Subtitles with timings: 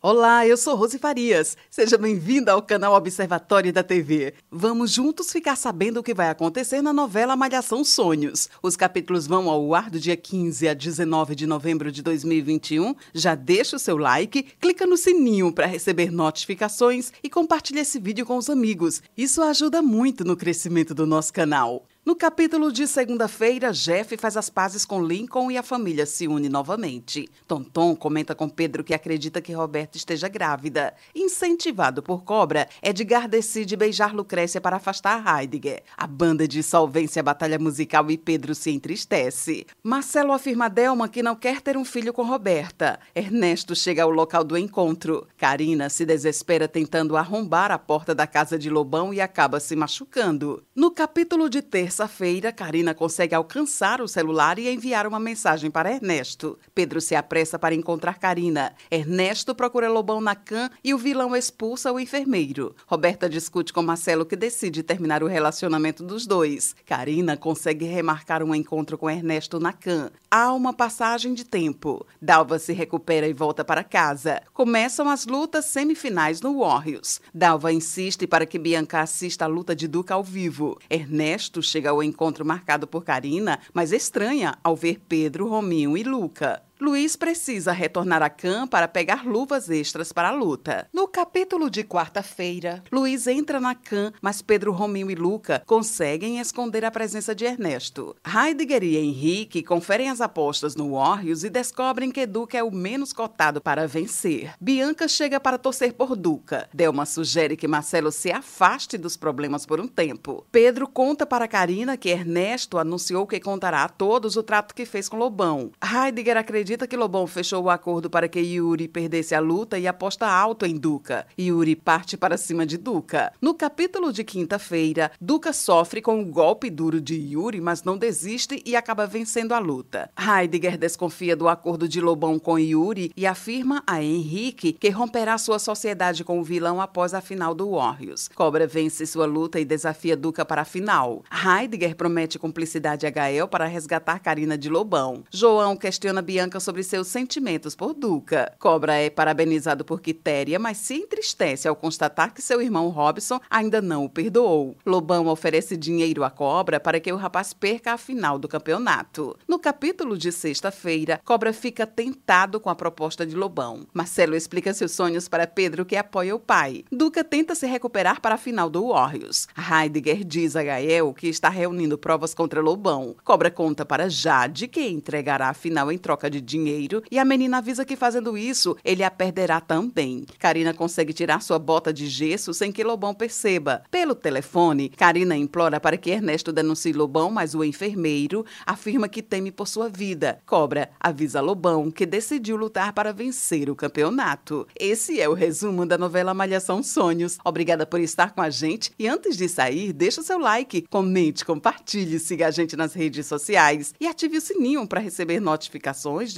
[0.00, 1.56] Olá, eu sou Rose Farias.
[1.68, 4.32] Seja bem-vinda ao canal Observatório da TV.
[4.48, 8.48] Vamos juntos ficar sabendo o que vai acontecer na novela Malhação Sonhos.
[8.62, 12.94] Os capítulos vão ao ar do dia 15 a 19 de novembro de 2021.
[13.12, 18.24] Já deixa o seu like, clica no sininho para receber notificações e compartilha esse vídeo
[18.24, 19.02] com os amigos.
[19.16, 21.84] Isso ajuda muito no crescimento do nosso canal.
[22.04, 26.48] No capítulo de segunda-feira, Jeff faz as pazes com Lincoln e a família se une
[26.48, 27.28] novamente.
[27.46, 30.94] Tonton comenta com Pedro que acredita que Roberta esteja grávida.
[31.14, 35.82] Incentivado por Cobra, Edgar decide beijar Lucrécia para afastar Heidegger.
[35.98, 39.66] A banda de solvência batalha musical e Pedro se entristece.
[39.82, 42.98] Marcelo afirma a Delma que não quer ter um filho com Roberta.
[43.14, 45.26] Ernesto chega ao local do encontro.
[45.36, 50.64] Karina se desespera tentando arrombar a porta da casa de Lobão e acaba se machucando.
[50.74, 55.90] No capítulo de terça, terça-feira, Karina consegue alcançar o celular e enviar uma mensagem para
[55.90, 56.56] Ernesto.
[56.72, 58.72] Pedro se apressa para encontrar Karina.
[58.88, 62.76] Ernesto procura Lobão na can e o vilão expulsa o enfermeiro.
[62.86, 66.76] Roberta discute com Marcelo que decide terminar o relacionamento dos dois.
[66.86, 70.12] Karina consegue remarcar um encontro com Ernesto na can.
[70.30, 72.06] Há uma passagem de tempo.
[72.20, 74.42] Dalva se recupera e volta para casa.
[74.52, 77.18] Começam as lutas semifinais no Warriors.
[77.32, 80.78] Dalva insiste para que Bianca assista a luta de Duca ao vivo.
[80.90, 86.62] Ernesto chega ao encontro marcado por Karina, mas estranha ao ver Pedro, Rominho e Luca.
[86.80, 90.88] Luiz precisa retornar a Khan para pegar luvas extras para a luta.
[90.92, 96.84] No capítulo de quarta-feira, Luiz entra na Khan, mas Pedro, Rominho e Luca conseguem esconder
[96.84, 98.14] a presença de Ernesto.
[98.24, 103.12] Heidegger e Henrique conferem as apostas no Warriors e descobrem que Duca é o menos
[103.12, 104.52] cotado para vencer.
[104.60, 106.68] Bianca chega para torcer por Duca.
[106.72, 110.46] Delma sugere que Marcelo se afaste dos problemas por um tempo.
[110.52, 115.08] Pedro conta para Karina que Ernesto anunciou que contará a todos o trato que fez
[115.08, 115.72] com Lobão.
[115.82, 119.86] Heidegger acredita acredita que Lobão fechou o acordo para que Yuri perdesse a luta e
[119.86, 121.26] aposta alto em Duca.
[121.38, 123.32] Yuri parte para cima de Duca.
[123.40, 128.62] No capítulo de quinta-feira, Duca sofre com o golpe duro de Yuri, mas não desiste
[128.66, 130.10] e acaba vencendo a luta.
[130.18, 135.58] Heidegger desconfia do acordo de Lobão com Yuri e afirma a Henrique que romperá sua
[135.58, 138.28] sociedade com o vilão após a final do Warriors.
[138.34, 141.24] Cobra vence sua luta e desafia Duca para a final.
[141.32, 145.24] Heidegger promete cumplicidade a Gael para resgatar Karina de Lobão.
[145.30, 148.54] João questiona Bianca sobre seus sentimentos por Duca.
[148.58, 153.80] Cobra é parabenizado por Quitéria, mas se entristece ao constatar que seu irmão Robson ainda
[153.80, 154.76] não o perdoou.
[154.84, 159.36] Lobão oferece dinheiro à Cobra para que o rapaz perca a final do campeonato.
[159.46, 163.86] No capítulo de sexta-feira, Cobra fica tentado com a proposta de Lobão.
[163.92, 166.84] Marcelo explica seus sonhos para Pedro, que apoia o pai.
[166.90, 169.48] Duca tenta se recuperar para a final do Warriors.
[169.56, 173.14] Heidegger diz a Gael que está reunindo provas contra Lobão.
[173.24, 177.58] Cobra conta para Jade que entregará a final em troca de dinheiro e a menina
[177.58, 180.24] avisa que fazendo isso ele a perderá também.
[180.38, 183.82] Karina consegue tirar sua bota de gesso sem que Lobão perceba.
[183.90, 189.52] Pelo telefone, Karina implora para que Ernesto denuncie Lobão, mas o enfermeiro afirma que teme
[189.52, 190.40] por sua vida.
[190.46, 194.66] Cobra avisa Lobão que decidiu lutar para vencer o campeonato.
[194.78, 197.38] Esse é o resumo da novela Malhação Sonhos.
[197.44, 201.44] Obrigada por estar com a gente e antes de sair, deixa o seu like, comente,
[201.44, 206.37] compartilhe, siga a gente nas redes sociais e ative o sininho para receber notificações